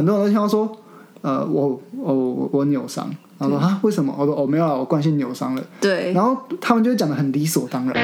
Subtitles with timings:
[0.00, 0.74] 很多人都听到说，
[1.20, 3.06] 呃，我我我我扭伤，
[3.36, 4.14] 然后说啊为什么？
[4.16, 5.62] 我说哦没有啊，我惯性扭伤了。
[5.78, 7.94] 对，然后他们就会讲的很理所当然。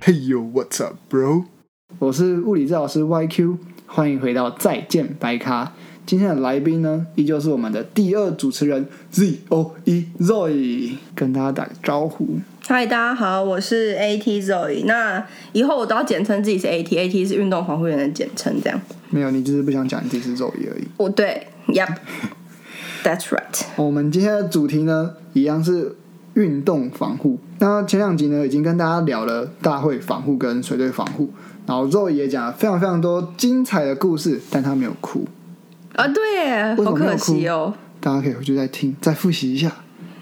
[0.00, 1.44] Hey yo, what's up, bro？
[2.00, 5.72] 我是物理治疗师 YQ，欢迎回到再见白咖。
[6.08, 12.26] 今天的来宾呢，依旧是我们的第二主持人 Z O E Zoe，跟大家打个招呼。
[12.66, 14.86] 嗨，大家好，我是 AT Zoe。
[14.86, 18.80] 那以后我都要简称自己是 AT，AT 是运动防护员的简称，这样。
[19.10, 20.88] 没有，你就是不想讲你自己是 Zoe 而已。
[20.96, 23.66] 哦，对，Yep，That's right。
[23.76, 25.94] 我们今天的主题呢，一样是
[26.32, 27.38] 运动防护。
[27.58, 31.28] 那前两集呢，已经跟大家聊了大会防护跟水队防护，
[31.66, 35.26] 然后 Zoe 也讲了非常非常多精彩的故事，但他没有哭。
[35.98, 37.74] 啊，对耶，好可惜哦。
[37.98, 39.72] 大家可以回去再听，再复习一下。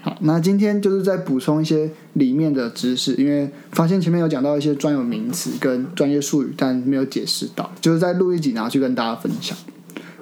[0.01, 9.55] 好，那今天就是在补充一些里面的知识，因为发现前面有讲到一些专有名词跟专业术语，但没有解释到，就是在录一集拿去跟大家分享。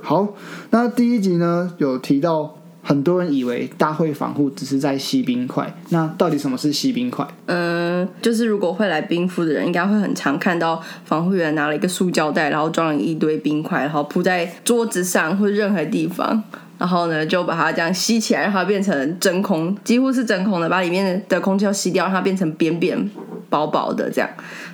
[0.01, 0.35] 好，
[0.71, 2.57] 那第一集呢有提到。
[2.87, 7.27] 很多人以为大会防护只是在吸冰块，那到底什么是吸冰块？
[7.47, 16.43] 嗯，就是如果会来冰敷的人，应该会很常看到防护员拿了一个塑胶袋，然后装了一堆冰块，然后铺在桌子上或任何地方，
[16.77, 23.09] 然后呢就把它这样吸起来，让它变成真空，几乎是真空的，把里面的空气要吸掉，让它变成扁扁
[23.49, 24.29] 薄薄的这样。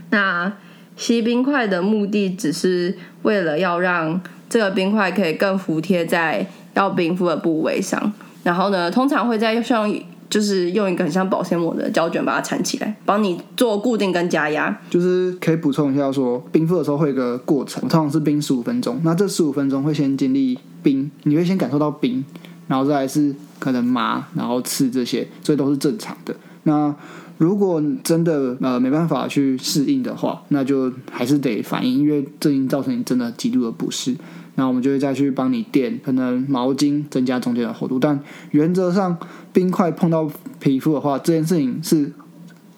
[0.10, 0.52] 那
[0.98, 6.46] 吸冰块的目的只是为了要让这个冰块可以更服贴在。
[6.74, 8.12] 要冰敷的部位上，
[8.44, 14.80] 然后呢，通常会在用就是用一个很像保鲜膜的胶卷把它缠起来，帮你做固定跟加压。
[14.90, 18.98] 就是可以补充一下说，冰敷的时候会有一个过程，通常是冰十五分钟。
[19.04, 22.24] 那这十五分钟会先经历冰，你会先感受到冰，
[22.70, 26.34] 然后再来是可能麻，然后刺这些，所以都是正常的。
[26.64, 26.96] 那
[27.38, 34.16] 如果真的呃没办法去适应的话，那就还是得反应，因为这已经造成你真的极度的不适。
[34.56, 37.98] 那我们就会再去帮你垫可能毛巾，增加中间的厚度。
[37.98, 38.20] 但
[38.52, 39.18] 原则上，
[39.54, 42.12] 冰块碰到皮肤的话，这件事情是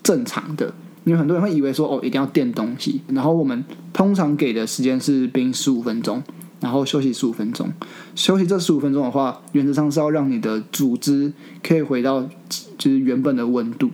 [0.03, 0.73] 正常的。
[1.05, 3.01] 因为很多人会以为说，哦，一定要垫东西。
[3.09, 6.23] 然后我们通常给的时间是冰十五分钟，
[6.61, 7.69] 然后休息十五分钟。
[8.15, 12.21] 休息这十五分钟的话，原则上是要让你的组织可以回到
[12.77, 13.89] 就是原本的温度，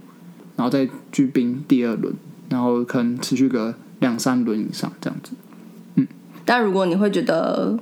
[0.56, 2.14] 然后再去冰第二轮，
[2.50, 5.31] 然后可能持续个两三轮以上这样子。
[6.50, 7.78] 但如果你会觉得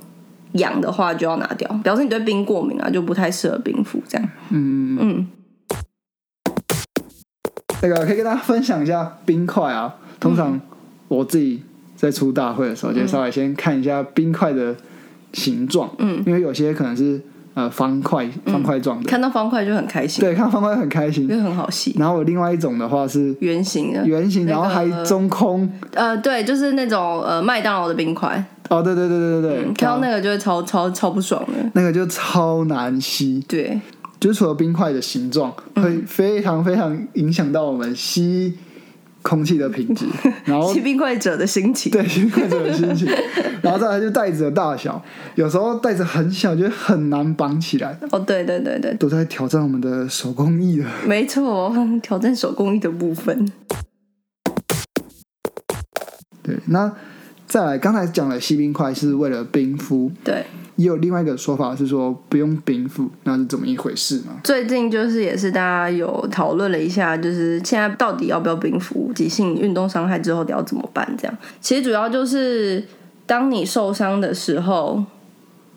[0.52, 4.28] 痒的话，就要拿掉，表示你对冰过敏啊，就不太适合冰敷这样。
[4.50, 5.26] 嗯嗯。
[7.80, 9.94] 那个可以跟大家分享一下冰块啊。
[10.20, 10.60] 通常
[11.08, 11.62] 我自己
[11.96, 14.76] 在出大会的时候，就稍微先看一下冰块的
[15.32, 15.88] 形状。
[15.96, 16.22] 嗯。
[16.26, 17.18] 因为有些可能是
[17.54, 20.22] 呃方块方块状的，看到方块就很开心。
[20.22, 21.96] 对，看到方块很开心，因为很好吸。
[21.98, 25.72] 然后另外一种的话是圆形的，圆形，然后还中空。
[25.94, 28.44] 呃，对，就是那种呃麦当劳的冰块。
[28.68, 33.42] 哦，对对对对对对，看到那个就会超超超不爽的，那个就超难吸。
[33.48, 33.80] 对，
[34.20, 38.56] 就是除了冰块的形状会非常非常影响到我们吸
[39.22, 40.06] 空气的品质，
[40.44, 43.08] 然后吸冰块者的心情，对，吸冰块者的心情，
[43.62, 45.02] 然后再来就袋子的大小，
[45.34, 47.98] 有时候袋子很小，就很难绑起来。
[48.10, 50.90] 哦，对对对对，都在挑战我们的手工艺了。
[51.06, 53.50] 没错，挑战手工艺的部分。
[56.42, 56.92] 对，那。
[57.48, 60.44] 再来，刚才讲了吸冰块是为了冰敷，对，
[60.76, 64.32] 也有另外一个说法是说不用冰敷，那是怎么一回事呢？
[64.44, 69.10] 最近就是也是大家有讨论了一下，就是现在到底要不要冰敷？
[69.14, 71.10] 急性运动伤害之后你要怎么办？
[71.16, 72.84] 这样，其实主要就是
[73.24, 75.02] 当你受伤的时候，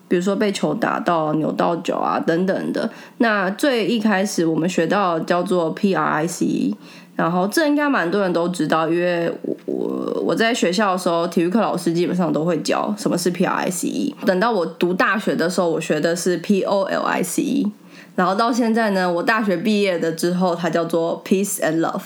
[0.08, 6.74] 比如说被球打到、扭到脚啊等等的，那最一开始我们学到叫做 PRIC。
[7.14, 14.14] 然后这应该蛮多人都知道，因为我我我在学校的时候，体育课老师基本上都会教什么是 P R I C E。
[14.24, 17.72] 等到我读大学的时候，我学的是 P O L I C E。
[18.16, 22.02] 然后到现在呢，我大学毕业的之后，它叫做 Peace and Love。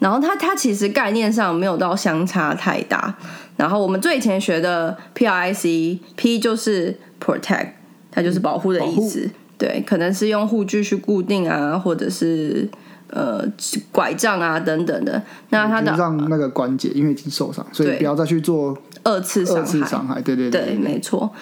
[0.00, 3.16] 然后它它其实概念上没有到相差太大。
[3.56, 7.70] 然后我们最以前学的 P R I C E，P 就是 Protect，
[8.12, 9.30] 它就是保护的意思。
[9.56, 12.68] 对，可能是用护具去固定啊，或者是。
[13.08, 13.46] 呃，
[13.92, 20.20] 拐杖啊，等等的，那他的让那个关节因为已经受伤，所以不要再去做二次二次伤害。
[20.20, 21.32] 对对对，没错，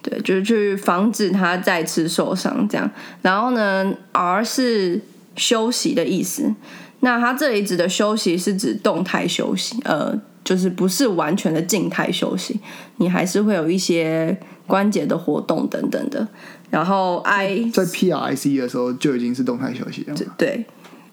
[0.00, 2.88] 对，就是去防止他再次受伤这样。
[3.20, 5.00] 然后呢，R 是
[5.36, 6.54] 休息的意思，
[7.00, 12.60] 那他这里指的休息是指动态休息，呃，就是不是完全的静态休息，
[12.98, 14.38] 你还是会有一些
[14.68, 16.28] 关节的活动等等的。
[16.70, 20.64] 然后 I 在 P R I C 的时候就已经是动态休息了，对。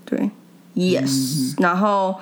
[0.06, 0.30] 对
[0.76, 2.16] ，yes，然后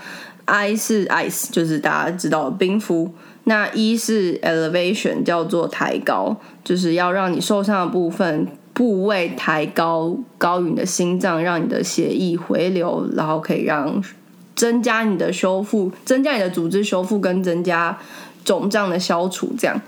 [0.45, 3.13] I 是 ice，就是大家知道的冰敷。
[3.45, 14.01] 那 E 是 elevation，叫做抬高，就是要让你受伤的部分部位抬高，高于你的心脏，让你的血液回流，然后可以让
[14.55, 17.97] 增加你的修复，增加你的组织修复跟增加
[18.45, 19.81] 肿胀的消除，这样。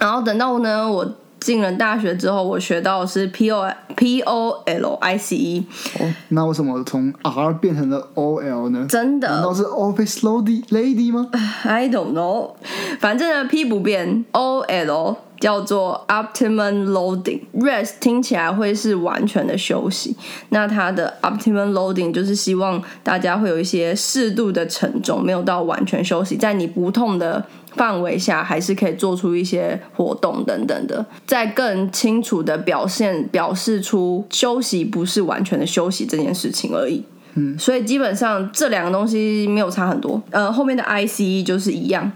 [0.00, 5.66] 然后等到呢，我进了大学之后，我学到的是 P O P O L I C E，
[5.98, 8.86] 哦，那为什么从 R 变成了 O L 呢？
[8.88, 11.28] 真的难道是 Office Lady Lady 吗
[11.64, 12.52] ？I don't know，
[12.98, 17.40] 反正呢 P 不变，O L 叫做 optimum loading。
[17.54, 20.14] Rest 听起来会是完全的休息，
[20.50, 27.42] 那它的 optimum loading 就是希望大家会有一些适度的沉重，没有到完全休息，在你不痛的
[27.76, 37.02] 范围下，还是可以做出一些活动等等的，在更清楚的表现表示出休息不是完全的休息这件事情而已。
[37.34, 40.20] 嗯，所以基本上这两个东西没有差很多。
[40.30, 42.10] 呃，后面的 ICE 就是一样，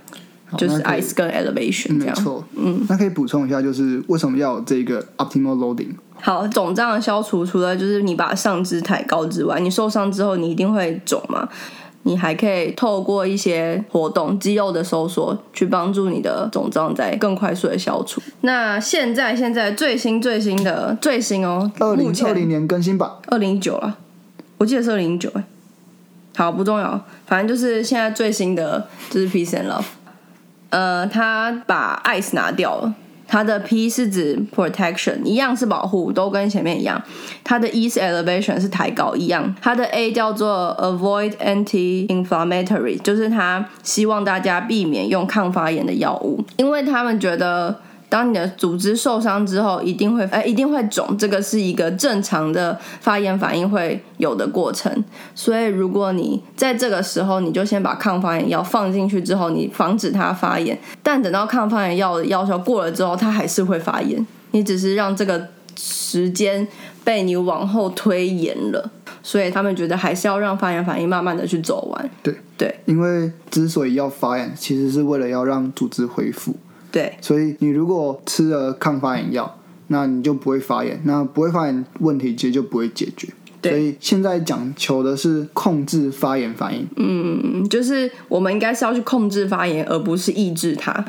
[0.58, 2.16] 就是 ice 跟 elevation 这样。
[2.16, 5.90] 没错，嗯，那可以补充一下，就是为什么要有这个 optimal loading？
[6.20, 11.48] 好，肿胀的消除，除了就是你把上肢抬高之外，你受伤之后你一定会肿嘛，
[12.04, 18.22] 你还可以透过一些活动、肌肉的收缩，去帮助你的肿胀在更快速的消除。
[18.42, 23.98] 那现在现在最新最新的最新哦，二零二零年更新版，二零一九了，
[24.58, 25.44] 我记得是二零一九哎。
[26.36, 29.84] 好，不重要，反正就是现在最新的就是 Peace and Love。
[30.70, 32.92] 呃，他把 ice 拿掉了，
[33.26, 37.02] 它的 P 是指 protection，一样是保护，都跟前面一样。
[37.42, 39.54] 它的 E 是 elevation，是抬高，一样。
[39.60, 47.80] 它的 A 叫做 avoid anti-inflammatory，就是它希望大家避免用抗发炎的药物，因为他们觉得。
[48.14, 55.04] 当你的组织受伤之后，一定会哎、一定会肿，这个是一个正常的发炎反应会有的过程。
[55.34, 60.78] 所以，如果你在这个时候，你就先把抗发炎药放进去之后，你防止它发炎。
[61.02, 66.68] 但等到抗发炎药的药效过了之后，它还是会发炎，你只是让这个时间
[67.02, 68.92] 被你往后推延了。
[69.24, 72.10] 所以他们觉得还是要让发炎反应慢慢的去走完。
[72.22, 76.54] 对对因为之所以要发炎，其实是为了要让组织恢复。
[76.94, 79.58] 对所以你如果吃了抗发炎药，
[79.88, 83.26] 那你就不会发炎，那不会发炎问题其实就不会解决。
[83.60, 86.86] 对所以现在讲求的是控制发炎反应。
[86.94, 91.04] 嗯，就是我们应该是要去控制发炎，而不是抑制它。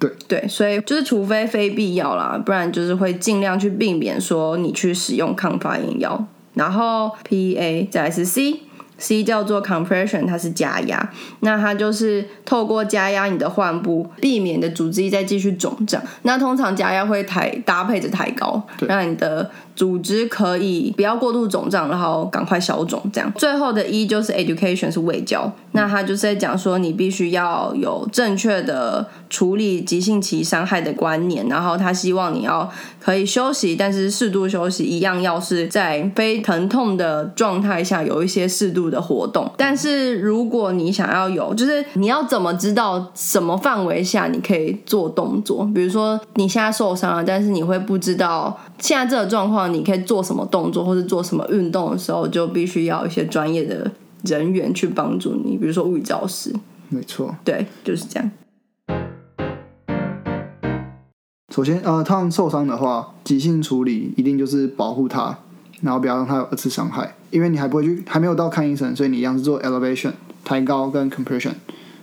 [0.00, 6.26] 对对，所以就是除非非必要啦，不然就是会尽量去避免说你去使用抗发炎药。
[6.54, 8.62] 然后 P A 再来是 C。
[9.00, 11.10] C 叫做 compression，它是加压，
[11.40, 16.00] 那它就是透过加压你的患部，避免你的组织再继续肿胀。
[16.22, 23.02] 那通常加压会抬搭配着抬高，让你的组织可以不要过度肿胀，然后赶快消肿。
[23.12, 32.68] 这样，最后的 E 就是 education 是卫教，那他就是在讲说你必须要有正确的处理急性期伤害的观念，然后他希望你要
[32.98, 39.50] 可以休息，但是适度休息，一样要是在非疼痛的状态下有一些适度的活动。
[39.56, 45.64] 但是如果你想要有，就是你要怎么知道什么范围下你可以做动作？
[45.74, 53.90] 比如说你现在受伤了，但是你会不知道现在这个状况你可以做什么动作，或是做什么运动的时候，就必须要一些专业的
[54.24, 56.54] 人员去帮助你，比如说物理治疗师。
[56.88, 58.30] 没错，对，就是这样。
[61.54, 65.38] 首先呃，他们受伤的话，急性处理一定就是保护他，
[65.82, 70.12] 然后不要让他有二次伤害，因为你还不会去，还没有到看医生，所以你一样是做 elevation
[70.44, 71.52] 抬高跟 compression。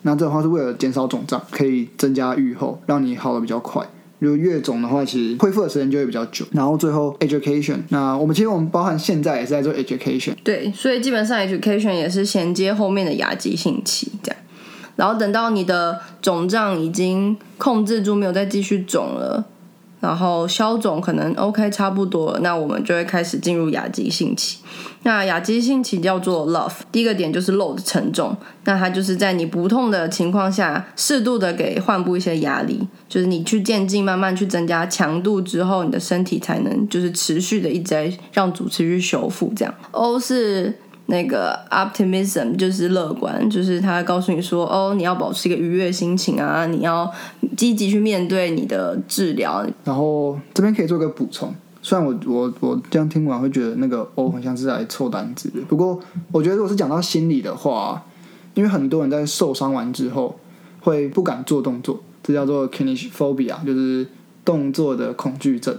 [0.03, 3.85] 那这的话是为了减少肿胀，可以增加愈后，让你好的比较快。
[4.19, 6.45] 如果越肿的话，其实恢复的时间就会比较久。
[6.51, 14.41] 然后最后 education，那我们其实我们包含现在也是在做 education，对，所以基本上 education 也是衔接后面的牙急性期这样，
[14.95, 19.45] 然后等到你的肿胀已经控制住，没有再继续肿了，
[19.99, 24.59] 然后消肿可能 OK 差不多，那我们就会开始进入亚急性期。
[25.03, 28.35] 那亚急性期叫做 love，第一个点就是 load 沉重，
[28.65, 39.73] 那它就是在你不痛的情况下，适度的给患部一些压力，就是你去渐进慢慢去增加强度之后，你的身体才能就是持续的一直在让组织去修复这样。
[39.91, 40.77] O 是
[41.07, 47.09] 那个 optimism 就是乐观，就是他告诉你说，哦，你要保持一个愉悦心情啊，你要
[47.55, 49.65] 积极去面对你的治疗。
[49.83, 55.99] 然后这边可以做个补充，虽然我我我这样听完会觉得那个哦很像是来凑单子的，不过
[56.31, 58.05] 我觉得如果是讲到心理的话，
[58.53, 60.37] 因为很多人在受伤完之后
[60.81, 64.05] 会不敢做动作，这叫做 kinesiophobia，就是
[64.43, 65.77] 动作的恐惧症。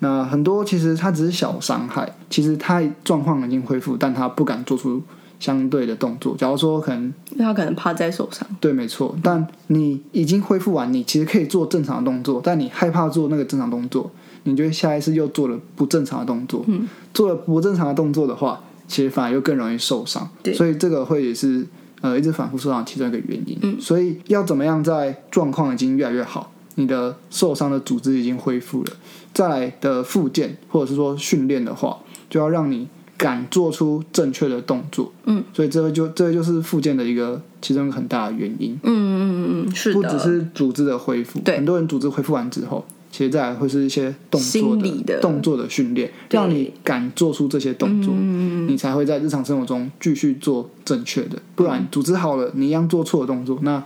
[0.00, 5.02] 那很多其实他只是小伤害，其实他状况已经恢复，但他不敢做出
[5.38, 6.36] 相对的动作。
[6.36, 8.46] 假如说可能因为他可能怕再受伤。
[8.60, 14.10] 对，没错，但你已经恢复完，你其实可以做正常的动作，但你害怕做那个正常动作，
[14.44, 16.64] 你就会下一次又做了不正常的动作。
[16.66, 20.28] 嗯，做了不正常的动作的话，其实反而又更容易受伤。
[20.42, 21.66] 对所以这个会也是
[22.00, 23.58] 呃一直反复受伤其中一个原因。
[23.62, 26.50] 嗯，所以要怎么样在状况已经越来越好，
[26.80, 28.92] 你的受伤的组织已经恢复了，
[29.34, 31.98] 再来的复健或者是说训练的话，
[32.30, 35.12] 就要让你敢做出正确的动作。
[35.24, 38.78] 嗯，所以这个就这个就是复健的一个其中一个很大的原因。
[38.82, 51.38] 嗯嗯嗯嗯，是的，不只是组织的恢复，对很多人组织恢复完之后，其实再来会是一些动作心理的动作的训练，让你敢做出这些动作，嗯你才会在日常生活中继续做正确的。
[51.54, 53.82] 不然组织好了，你一样做错的动作，那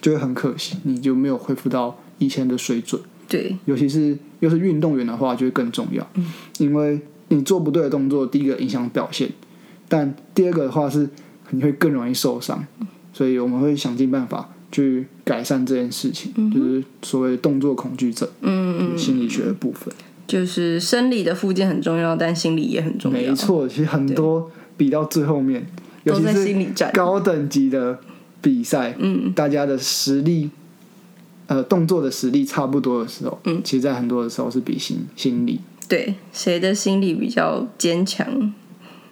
[0.00, 3.02] 就会很可惜，你就没有恢复到以前的水准。
[3.28, 6.04] 对，尤其是又是运动员的话，就会更重要，
[6.58, 9.30] 因为你做不对的动作，第一个影响表现，
[9.88, 11.08] 但第二个的话是
[11.50, 12.66] 你会更容易受伤，
[13.12, 19.94] 所以我们会想尽办法去改善这件事情，就是所谓的动作恐惧症，嗯嗯，心理学的部分。
[20.26, 23.18] 就是生理的附件很重要，但心理也很重要。
[23.20, 25.64] 没错，其实很多比到最后面，
[26.02, 26.90] 尤都在其是心理战。
[26.92, 28.00] 高等级的
[28.40, 30.50] 比赛，嗯，大家的实力。
[31.50, 38.54] 呃，动作的实力差不多的时候，嗯，其实，在很多的时候是比心心理，对，谁的心理比较坚强？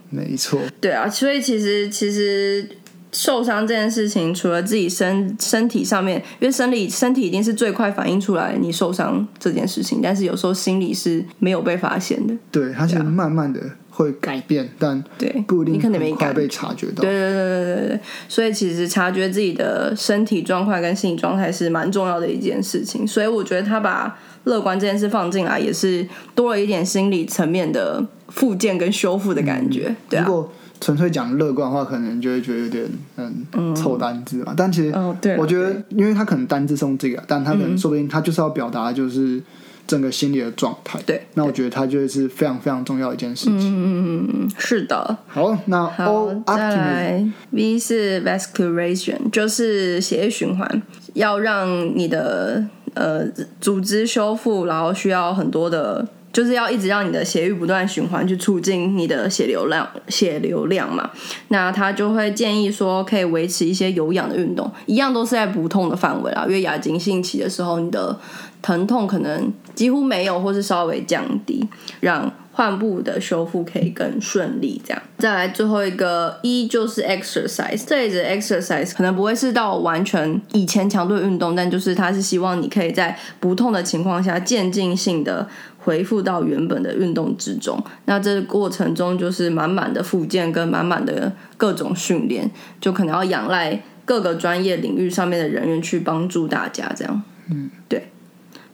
[0.08, 2.64] 没错，对啊，所以其实其实
[3.10, 12.32] 受伤这件事情，除了自己身身体上面，因为生理身体一定是最快反应出来你受伤这件事情，但是有时候心理是没有被发现的。
[12.52, 13.60] 对，它是慢慢的
[13.98, 17.02] 会改变，但对，不一定你可能没很快感被察觉到。
[17.02, 23.04] 对对对对对对，所以其实察觉自己的身体状况跟心理状态是蛮重要的一件事情。
[23.04, 29.92] 所以我觉得他把乐观这件事放进来，也是多了一点心理层面的复健跟修复的感觉。
[30.08, 34.54] 对啊，如果纯粹讲乐观的话，可能就会觉得有点嗯凑单字嘛。
[34.56, 39.42] 但其实哦对我觉得，因为他可能单字是用这个，但他可能说不定他就是要表达的就是
[39.88, 41.00] 整个心理的状态。
[41.04, 43.58] 对，那我觉得它就是非常非常重要的一件事情。
[43.58, 45.16] 嗯嗯嗯，是的。
[45.26, 50.82] 好，那好 O，再 V 是 vascularization，就是血液循环，
[51.14, 52.62] 要让你的
[52.94, 53.26] 呃
[53.60, 61.10] 组织修复，然后需要很多的，就是要一直让你的血液不断循环，去促进你的血流量，血流量嘛。
[61.48, 66.44] 那他就会建议说，可以维持一些有氧的运动，一样都是在不痛的范围啦。
[66.46, 68.14] 因为亚急性期的时候，你的
[68.62, 71.66] 疼痛可能几乎没有，或是稍微降低，
[72.00, 74.80] 让患部的修复可以更顺利。
[74.84, 85.48] 这样，再来最后一个一就是 exercise，这里的 exercise 可能不会是到完全以前强度运动，但就是它是希望你可以在不痛的情况下渐进性的
[85.78, 87.80] 恢复到原本的运动之中。
[88.06, 92.50] 那这个过程中就是满满的复健跟满满的各种训练，
[92.80, 96.92] 就可能要仰赖各个专业领域上面的人员去帮助大家。
[96.96, 98.10] 这样，嗯，对，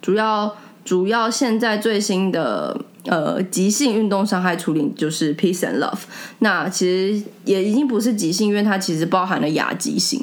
[0.04, 6.00] 主要主要现在最新的呃急性运动伤害处理就是 Peace and Love，
[6.40, 10.20] 那其实也已经不是急性，因为它其实包含了亚急性，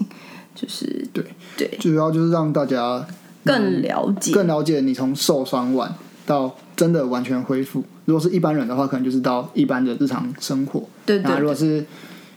[0.53, 1.25] 就是对
[1.57, 3.03] 对主要就是让大家
[3.43, 5.91] 更了解，更了解你从受伤完
[6.27, 7.83] 到真的完全恢复。
[8.05, 10.87] 如果是一般人的话，可能就是到一般的日常生活。
[11.07, 11.83] 对对那如果是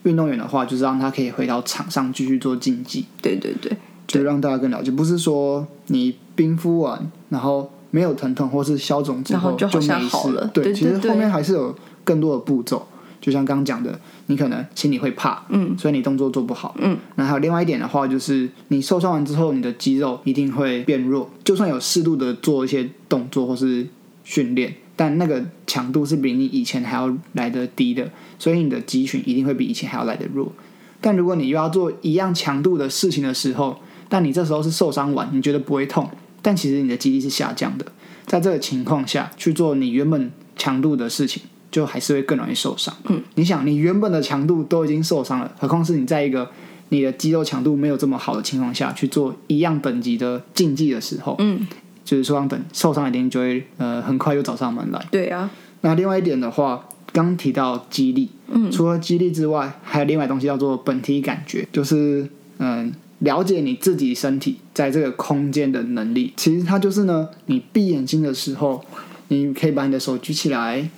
[0.05, 4.91] 运动员的话，就是让他可以回到场上继续做竞技，对对对就让大家更了解。
[4.91, 10.33] 不是说你冰敷完，然后没有疼痛或是消肿之后就好没事。
[10.33, 12.87] 对，了对其实后面还是有更多的步骤。
[13.21, 16.95] 就像刚刚讲的，你可能心里会怕，嗯，所以你动作做不好，嗯。
[17.15, 23.87] 那还有另外一点的话，就是你受伤完之后，你的肌肉一定会变弱，就算有适度的做一些动作或是
[24.25, 30.53] 训练，但那个强度是比你以前还要来得低的，所以你的肌群一定会比以前还要来得弱。
[31.01, 33.79] 但如果你又要做一样强度的事情的时候，
[34.11, 36.11] 但你这时候是受伤完，你觉得不会痛，
[36.45, 37.87] 但其实你的肌力是下降的。
[38.27, 42.95] 在这个情况下去做你原本强度的事情，就还是会更容易受伤。
[43.09, 46.49] 嗯，你想，你原本的强度都已经受伤了，何况是你在一个
[46.91, 51.67] 你的肌肉强度没有这么好的情况下去做一样等级的竞技的时候，嗯，
[52.05, 55.07] 就是受伤等受伤一定就会呃很快又找上门来。
[55.11, 66.35] 对啊，那另外一点的话，刚提到肌力，嗯，除了肌力之外，还有另外东西叫做本体感觉，就是嗯了解你自己身体在这个空间的能力。
[66.37, 68.85] 其实它就是呢，你闭眼睛的时候，
[69.29, 70.91] 你可以把你的手举起来，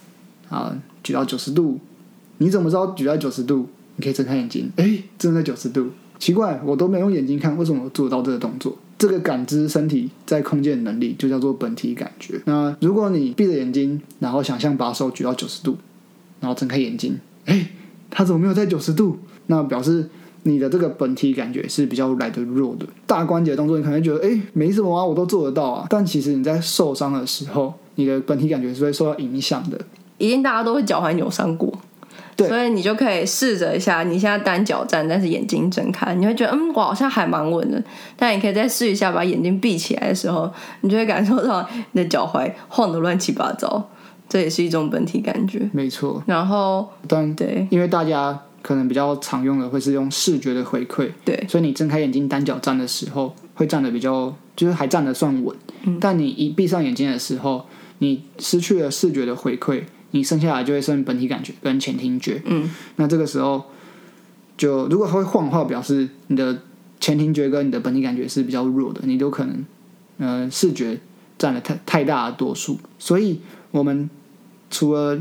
[0.48, 1.78] 啊，举到九十度。
[2.38, 3.68] 你怎么知道举到九十度？
[3.96, 5.90] 你可以睁开眼睛，哎，真的在九十度。
[6.18, 8.76] 奇怪，我都没有用眼睛看，为什么我做得到这个动作？
[8.98, 12.40] 这个感知身体在空间的能力就叫做本体感觉。
[12.46, 15.76] 那如果你闭着眼睛，然后想象把手举到九十度，
[16.40, 17.68] 然后睁开眼睛，哎，
[18.10, 19.18] 他怎么没有在九十度？
[19.48, 20.08] 那表示
[20.46, 22.86] 你的这个本体感觉是比较来的弱的。
[23.06, 29.78] 大关节动作你可能觉得哎没什么啊，我都做得到啊，但其实你在受伤的时候，你的本体感觉是会受到影响的。
[30.18, 31.72] 一定大家都会脚踝扭伤过。
[32.36, 37.82] 对所以你就可以试着一下，你现在单脚站，但是眼睛睁开，你会觉得嗯，我好像还蛮稳的。
[38.14, 43.88] 但你可以再试一下，把眼睛闭起来的时候，你就会感受到你的脚踝晃得乱七八糟，
[44.28, 45.70] 这也是一种本体感觉。
[45.72, 55.56] 没错，然后但对因为大家可能比较常用的会是用视觉的回馈，对所以你睁开眼睛单脚站的时候，会站的比较，就是还站得算稳。
[56.00, 57.64] 但你一闭上眼睛的时候，
[57.98, 62.42] 你失去了视觉的回馈，你剩下来就会剩本体感觉跟前庭觉。
[62.44, 63.66] 嗯，那这个时候，
[64.56, 66.62] 就如果它会晃的话，表示你的
[66.98, 69.64] 前庭觉跟你的本体感觉是比较弱的，你都可能
[70.18, 70.98] 呃视觉
[71.38, 72.80] 占了太太大的多数。
[72.98, 74.10] 所以我们
[74.68, 75.16] 除了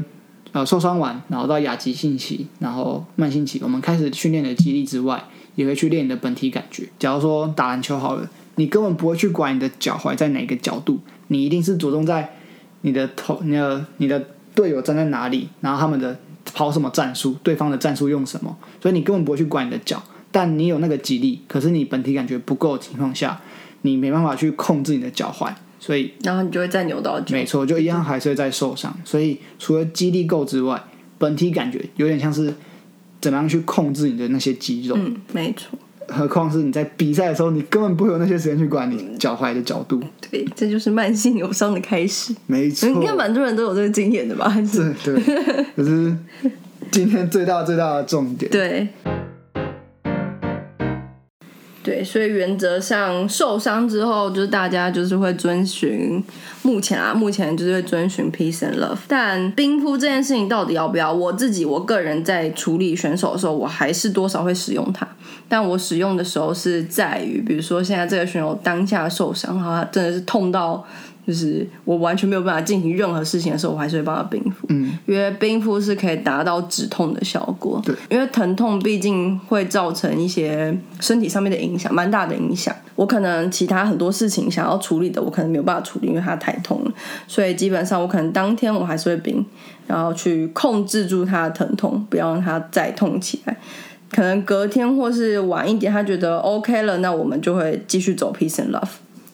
[0.55, 5.21] 呃受伤完，然后到亚急性期，然后慢性期，我们开始训练的肌力之外，
[5.55, 6.87] 也会去练你的本体感觉。
[6.97, 12.35] 假如说打篮球好了，你根本不会去管你的脚踝在哪个角度，你一定是着重在
[12.83, 16.17] 你的头、你的你的队友站在哪里，然后他们的
[16.53, 20.01] 跑什么战术，对方的战术用什么，所以你根本不会去管你的脚。
[20.31, 23.41] 但你有那个肌力，可是你本体感觉不够的情况下，
[23.81, 25.53] 你没办法去控制你的脚踝，
[25.85, 27.35] 所以然后你就会再扭到脚。
[27.35, 28.91] 没错，就一样还是会再受伤。
[29.05, 30.81] 所以除了肌力够之外，
[31.19, 32.51] 本体感觉有点像是
[33.21, 34.95] 怎么样去控制你的那些肌肉。
[34.97, 35.77] 嗯，没错，
[36.07, 40.01] 何况是你在比赛的时候，你根本不会有那些时间去管你脚踝的角度。
[40.31, 42.33] 对，这就是慢性扭伤的开始。
[42.47, 44.49] 没错，应该蛮多人都有这个经验的吧？
[44.49, 46.17] 还是对对，这是
[46.89, 48.49] 今天最大最大的重点。
[48.49, 48.87] 对，
[51.85, 56.23] 对，所以原则上受伤之后，就是大家就是会遵循
[56.63, 58.97] 目前啊，目前就是会遵循 peace and love。
[59.07, 61.13] 但冰敷这件事情到底要不要？
[61.13, 65.07] 我自己我个人在处理选手的时候，我还是多少会使用它。
[65.47, 70.83] 但我使用的时候是在于，比如说现在这个选手当下受伤，然后他真的是痛到。
[71.25, 74.67] 就是我完全没有办法进行任何事情的时候，我还是会帮他冰敷。
[74.69, 77.81] 嗯，因为冰敷是可以达到止痛的效果。
[77.83, 82.75] 对，因为疼痛毕竟会造成一些身体上面的影响，蛮大的影响。
[82.95, 86.91] 我可能其他很多事情想要处理的，我可能没有办法处理，因为它太痛了。
[87.27, 89.43] 所以基本上我可能当天我还是会冰，
[89.87, 93.57] 然后去控制住他的疼痛，不要让他再痛起来。
[94.11, 98.87] 可能隔天或是晚一点，他觉得 OK 了，那我们就会继续走 peace and love。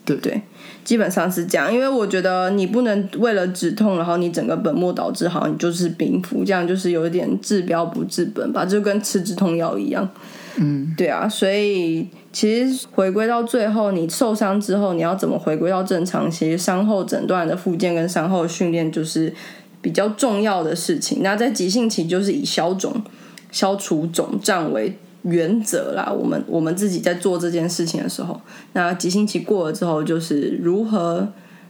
[0.03, 0.41] 对不对，
[0.83, 10.09] 基本上是这样，因为我觉得你不能为了止痛，然后你整个本末倒置，好像你就是冰敷，这样就是有一点治标不治本吧，就跟吃止痛药一样。
[10.57, 16.29] 嗯，对啊，所以其实回归到最后，你受伤之后，你要怎么回归到正常？
[16.29, 19.33] 其实伤后诊断的复健跟伤后训练就是
[19.81, 21.19] 比较重要的事情。
[21.21, 23.01] 那在急性期，就是以消肿、
[23.49, 28.41] 消除肿胀为原则啦，我们我们自己在做这件事情的时候，
[28.73, 31.27] 那急性期过了之后，就是如何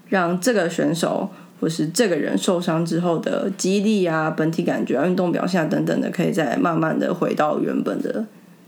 [0.10, 8.26] 让这个选手或是这个人受伤之后的肌力啊、本体感觉、啊、运动表现、啊、等等的，可以再慢慢的回到原本的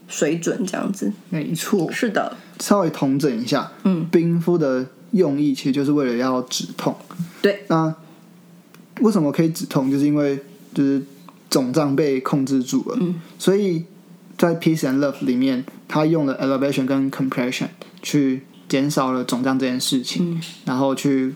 [0.08, 1.12] 水准，这样子。
[1.30, 1.92] 没错。
[1.92, 6.96] 是的，稍微统整一下，嗯，冰敷的用意其实就是为了要止痛。
[7.42, 7.96] 对，那
[9.02, 9.90] 为什么可以止痛？
[9.90, 10.40] 就是因为
[10.74, 11.02] 就是
[11.50, 13.86] 肿胀被控制住了，嗯，所以
[14.38, 17.68] 在 Peace and Love 里面，他用了 elevation 跟 compression
[18.02, 21.34] 去减少了肿胀这件事情，嗯然后去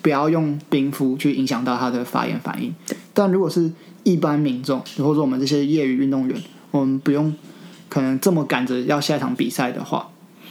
[0.00, 2.74] 不要用冰敷去影响到他的发炎反应。
[3.12, 3.70] 但如果是
[4.04, 7.34] 一般民众，或者说我们这些业余运动员，我们不用
[7.88, 10.08] 可能这么赶着要下一场比赛的话，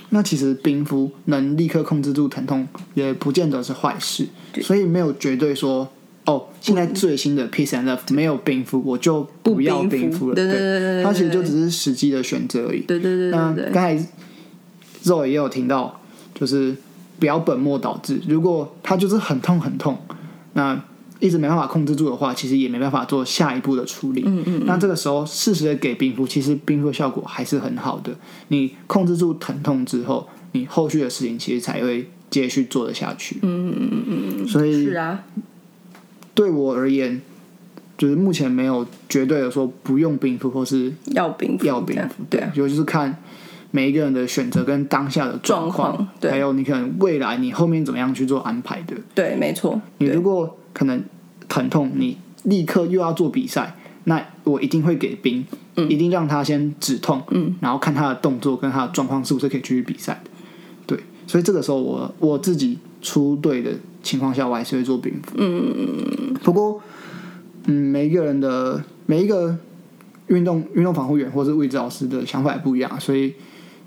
[0.10, 4.28] 那其实冰敷能立刻控制住疼痛，也不见得是坏事。
[4.62, 5.92] 所以没有绝对说，
[6.28, 10.36] 哦，现在最新的 Peace and Love 没有冰敷，我就不要冰敷了。
[10.36, 12.82] 对对对它其实就只是时机的选择而已。
[12.82, 13.98] 对对对那刚才
[15.04, 16.02] 肉也有听到，
[16.36, 16.76] 就是
[17.18, 18.22] 不要本末倒置。
[18.28, 19.98] 如果它就是很痛很痛，
[20.52, 20.84] 那
[21.20, 24.22] 一直没办法控制住的话，其实也没办法做下一步的处理。
[24.26, 28.12] 嗯嗯，那这个时候适时的给冰敷，其实冰敷的效果还是很好的。
[28.50, 33.38] 你控制住疼痛之后，你后续的事情其实才会继续做得下去。
[33.44, 34.04] 嗯嗯嗯
[34.40, 35.24] 嗯，所以是啊，
[36.38, 37.20] 对我而言，
[37.98, 43.18] 就是目前没有绝对的说不用冰敷或是要冰敷，要冰敷，对啊，尤其是看
[43.72, 48.96] 每一个人的选择跟当下的状状况对还有你可能未来你后面怎么样去做安排的。
[49.16, 51.04] 对，没错，你如果可能
[51.50, 55.44] 疼痛，你立刻又要做比赛，那我一定会给冰，
[55.90, 60.30] 一定让他先止痛，嗯，然后看他的动作跟他的状况是不是可以继续比赛的。
[60.86, 63.72] 对，所以这个时候我我自己出队的
[64.02, 65.36] 情况下，我还是会做冰敷。
[65.38, 66.82] 嗯嗯嗯不过，
[67.66, 69.58] 嗯，每一个人的每一个
[70.28, 73.34] 运动运动防护员或是物理治疗师的想法也不一样，所以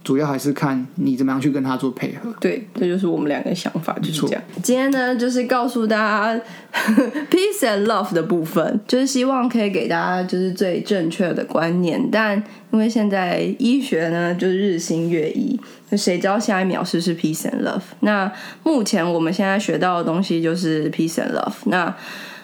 [0.02, 2.34] 主要还是看你怎么样去跟他做配合。
[2.40, 4.42] 对，这就是我们两个想法，就是这样。
[4.62, 6.40] 今天呢，就是告诉大家
[7.30, 12.08] peace and love 的部分，就是希望可以给大家就是最正确的观念。
[12.10, 15.60] 但因为现在医学呢，就是日新月异，
[15.94, 17.82] 谁知道下一秒是是 peace and love？
[18.00, 18.32] 那
[18.62, 21.52] 目前我们现在学到的东西就是 peace and love。
[21.64, 21.94] 那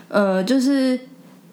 [0.08, 0.98] 呃，就是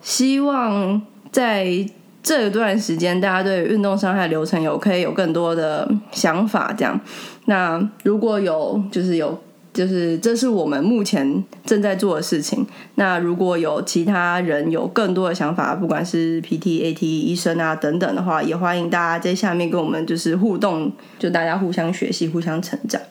[0.01, 1.85] 希望在
[2.21, 6.71] 这段时间，大家对运动伤害流程有可以有更多的想法。
[6.71, 6.99] 这样，
[7.45, 9.41] 那如果有就是有
[9.73, 12.65] 就是这是我们目前正在做的事情。
[12.95, 23.01] 那如果有其他人有更多的想法，不管是 PT、AT 医生啊等等的话，也欢迎大家在下面跟我们就是互动，就大家互相学习、互相成长。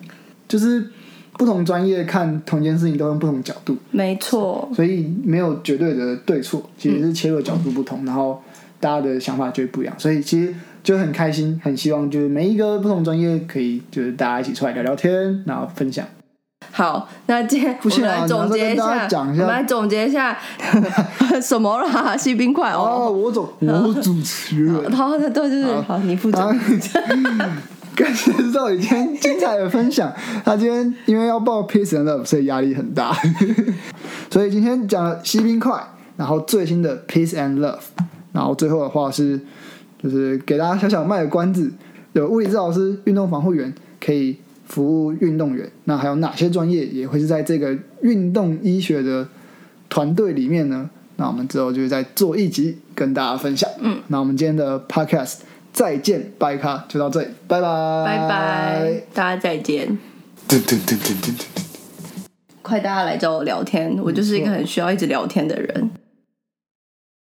[0.49, 0.91] 就是
[1.39, 8.41] 不同专业看同一件事情都用不同角度，没错，所以没有绝对的对错，其实是切入的角度不同，然后
[8.79, 9.95] 大家的想法就会不一样。
[9.99, 16.07] 所以其实就很开心，很希望就是每一个不同专业可以就是大家一起出来聊聊天，然后分享。
[16.71, 20.39] 好，那今天我们来总结一下，家讲一下我们来总结一下
[21.43, 22.17] 什么啦？
[22.17, 23.11] 吸冰块哦，哦。
[23.11, 26.55] 我总我主持人，好，对对对，好，你负责。
[27.93, 30.13] 啊感谢赵宇今天精彩的分享。
[30.45, 33.15] 他今天因为要报 Peace and Love，所以压力很大，
[34.31, 35.83] 所以今天讲了吸冰块，
[36.17, 37.81] 然后最新的 Peace and Love，
[38.33, 39.39] 然后最后的话是
[40.03, 41.71] 就是给大家小小卖个关子，
[42.15, 49.29] 有物理治疗师、运动防护员可以服务运动员，那还有哪些专业也会是在这个运动医学的
[49.89, 50.89] 团队里面呢？
[51.17, 53.69] 那我们之后就会再做一集跟大家分享。
[53.81, 55.41] 嗯，那我们今天的 Podcast
[55.73, 57.67] 再见拜咖就到这里，拜拜，
[58.05, 59.99] 拜拜，大家再见。
[60.49, 61.45] 噔噔噔噔噔噔。
[62.61, 65.91] 快，大家来找我聊天，我就是一个很需要一直聊天的人。